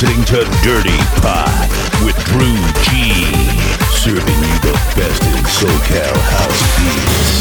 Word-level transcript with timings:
listening 0.00 0.24
to 0.24 0.44
Dirty 0.62 0.96
Pot 1.20 1.68
with 2.04 2.16
Drew 2.26 2.54
G, 2.84 3.24
serving 3.90 4.38
you 4.44 4.58
the 4.60 4.72
best 4.94 5.22
in 5.24 5.42
SoCal 5.42 6.16
house 6.30 6.78
beats. 6.78 7.37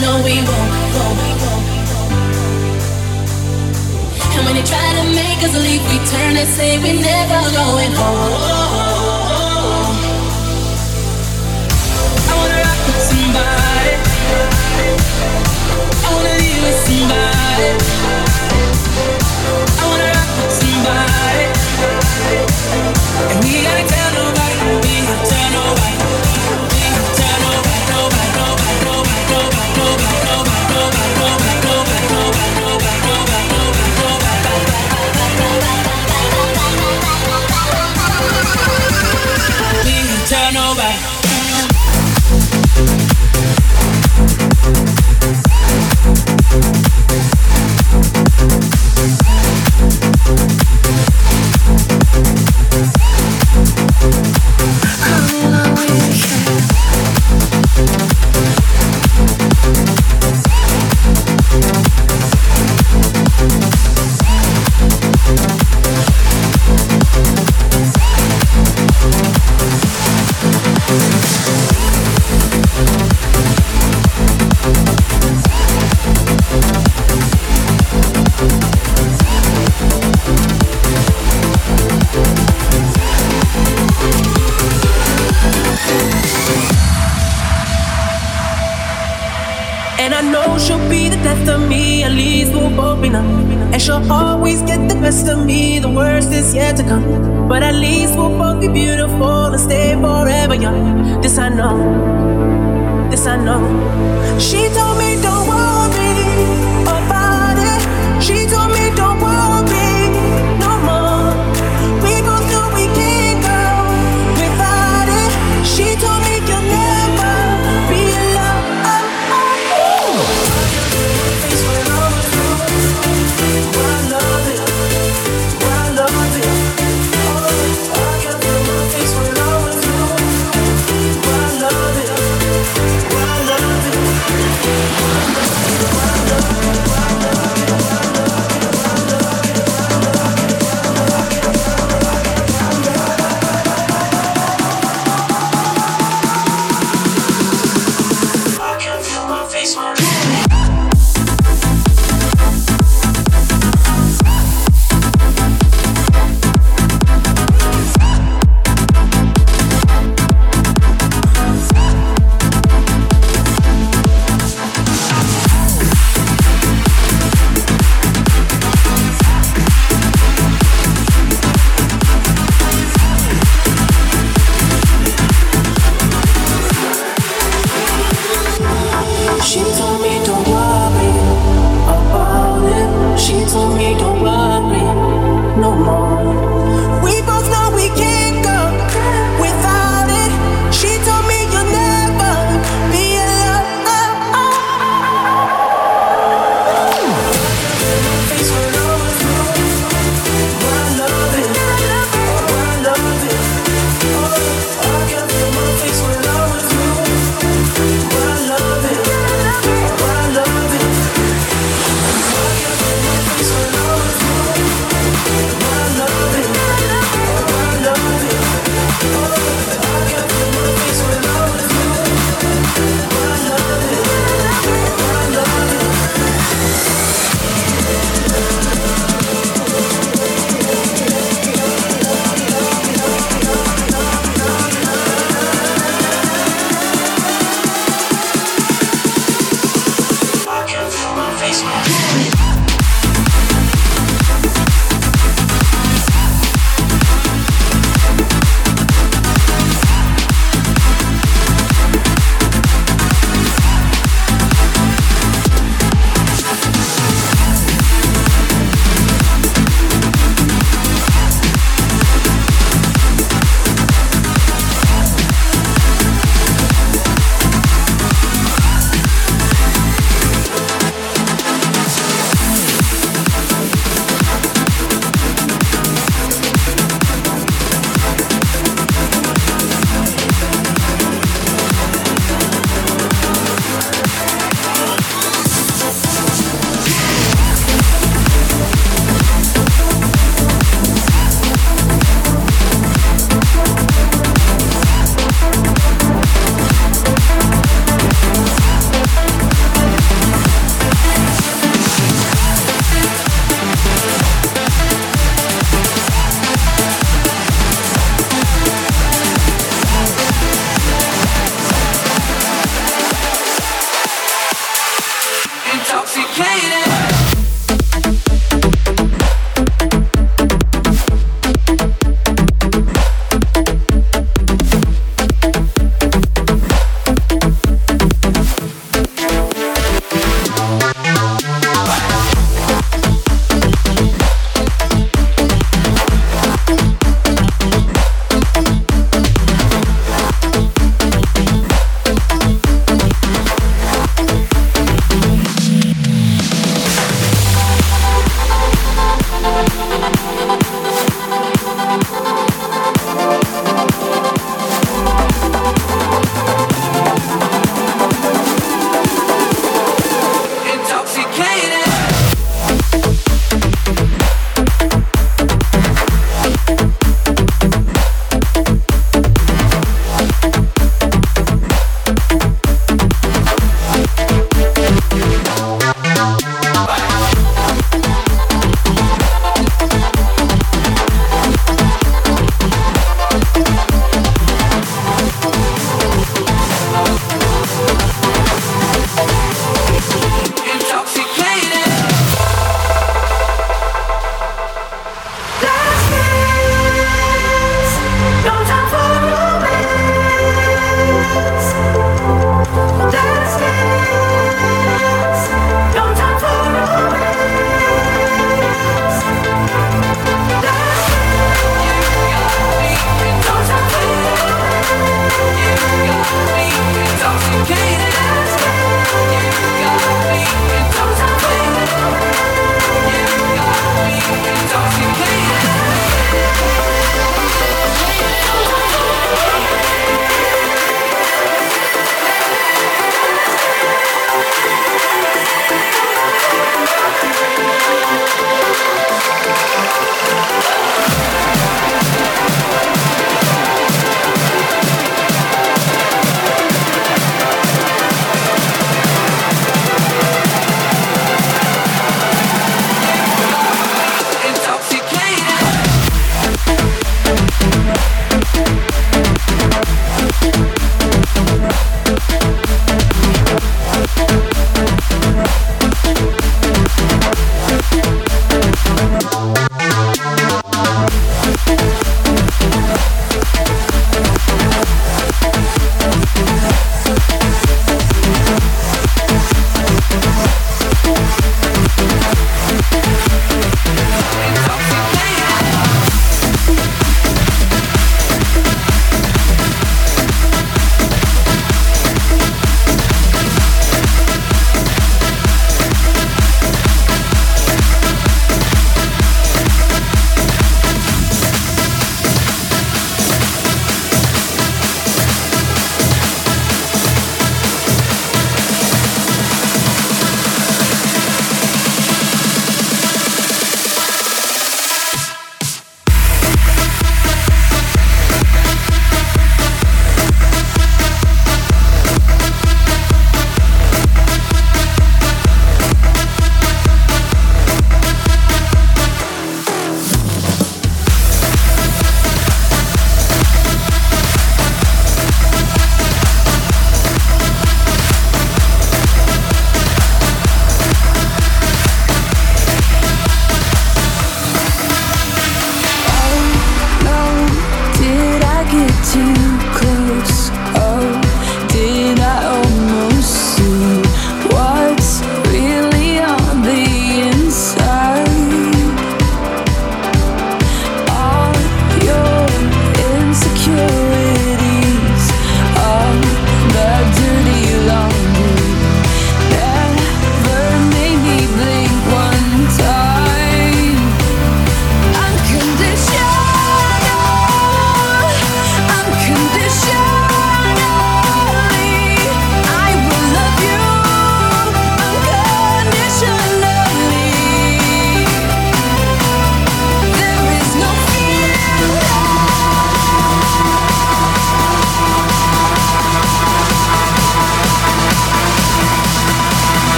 no, 0.00 0.22
we 0.24 0.36
won't 0.36 0.72
go, 0.94 1.04
we 1.20 1.30
won't. 1.42 1.66
And 4.34 4.44
when 4.46 4.54
they 4.56 4.62
try 4.62 4.88
to 4.98 5.04
make 5.14 5.40
us 5.46 5.54
leave, 5.54 5.82
we 5.90 5.98
turn 6.06 6.36
and 6.36 6.48
say 6.48 6.78
we're 6.78 7.00
never 7.00 7.40
going 7.52 7.92
home. 7.92 8.32
I 12.26 12.34
wanna 12.38 12.56
rock 12.64 12.80
with 12.86 13.02
somebody. 13.10 13.92
I 16.04 16.08
wanna 16.14 16.34
leave 16.42 16.62
with 16.64 16.78
somebody. 16.86 18.23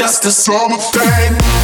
just 0.00 0.24
a 0.24 0.30
summer 0.30 0.78
thing. 0.78 1.59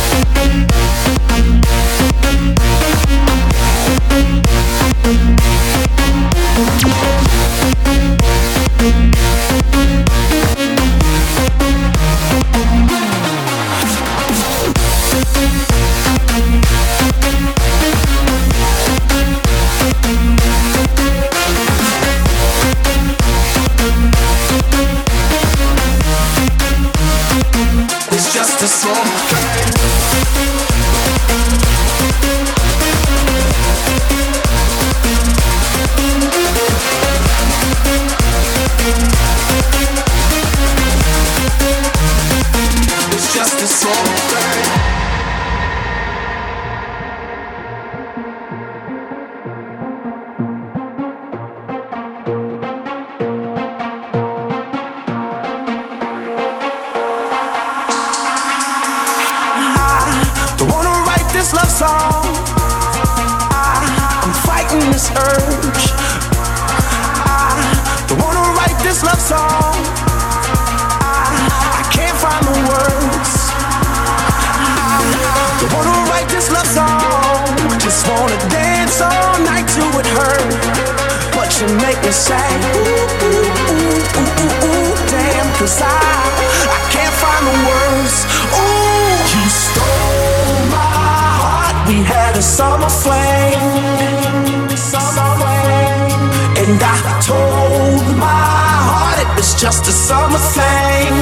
And 96.69 96.83
I 96.83 97.21
told 97.23 98.19
my 98.19 98.27
heart 98.27 99.23
it 99.23 99.37
was 99.37 99.55
just 99.55 99.87
a 99.87 99.93
summer 99.93 100.37
thing. 100.37 101.15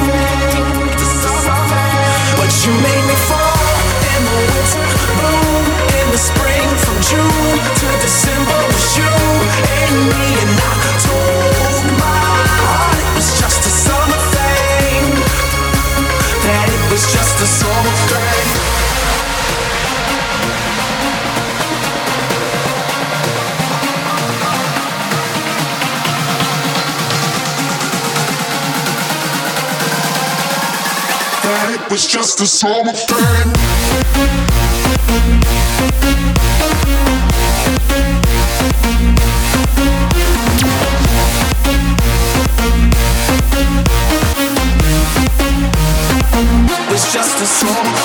But 2.37 2.51
you 2.65 2.73
made 2.81 3.05
me 3.05 3.17
fall 3.29 3.77
in 4.09 4.21
the 4.25 4.37
winter, 4.41 4.85
bloom 5.21 5.65
in 6.01 6.07
the 6.09 6.17
spring, 6.17 6.67
from 6.81 6.97
June 7.05 7.59
to 7.61 7.87
December. 8.01 8.64
was 31.95 32.07
just 32.07 32.41
a 32.41 32.45
song 32.45 32.89
of 32.89 32.95
pain. 33.07 33.53
It's 46.91 47.13
just 47.13 47.39
a 47.39 47.45
song 47.45 47.85
of 47.87 47.95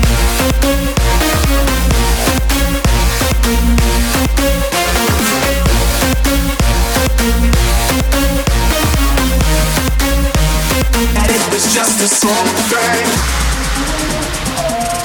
pain. 0.00 0.05
just 11.76 12.00
a 12.00 12.08
small 12.08 12.46
thing. 12.70 13.06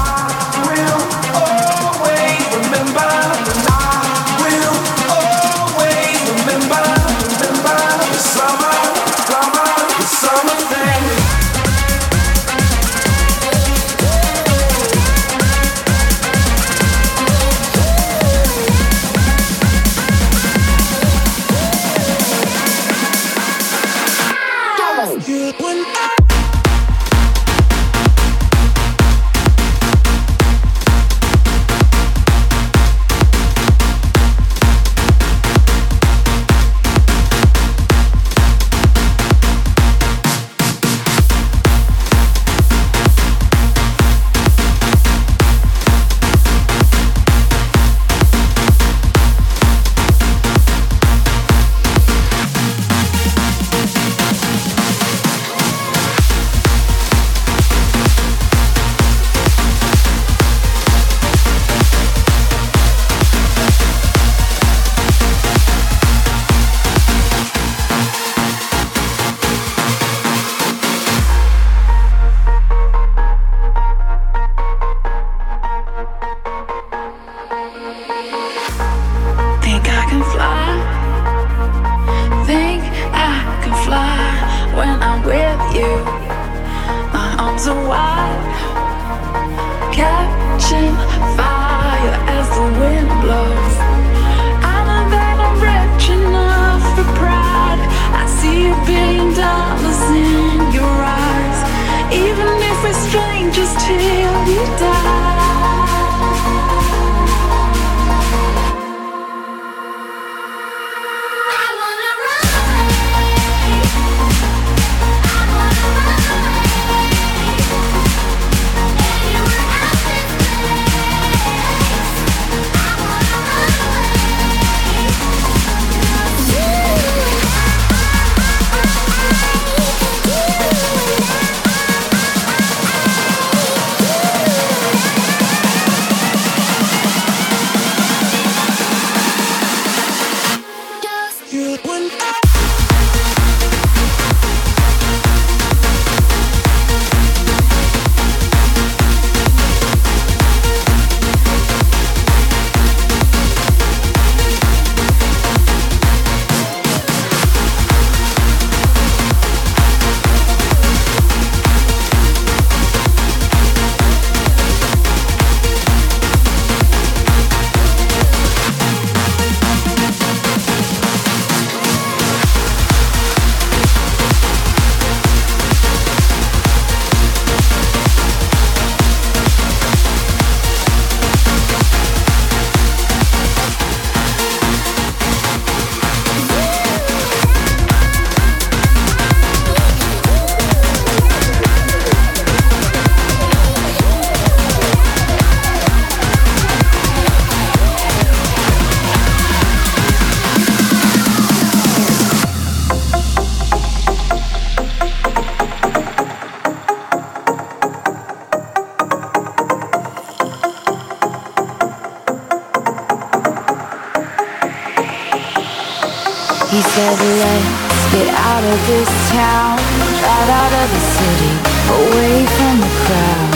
said 216.99 217.15
let's 217.15 218.13
get 218.13 218.29
out 218.35 218.65
of 218.65 218.79
this 218.91 219.11
town. 219.31 219.79
Drive 220.19 220.51
out 220.51 220.73
of 220.83 220.89
the 220.95 221.03
city, 221.15 221.53
away 221.95 222.37
from 222.57 222.75
the 222.83 222.93
crowd. 223.07 223.55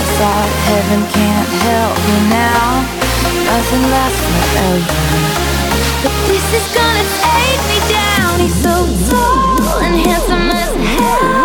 I 0.00 0.04
thought 0.16 0.50
heaven 0.68 1.02
can't 1.12 1.50
help 1.68 1.96
me 2.08 2.18
now. 2.32 2.68
Nothing 3.44 3.84
lasts 3.92 4.24
forever. 4.24 4.96
But 6.02 6.14
this 6.28 6.46
is 6.58 6.66
gonna 6.72 7.06
take 7.20 7.60
me 7.68 7.78
down. 7.92 8.40
He's 8.40 8.56
so 8.64 8.74
tall 9.10 9.82
and 9.84 9.94
handsome 10.06 10.48
as 10.50 10.72
hell. 10.96 11.41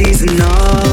Jealousy's 0.00 0.89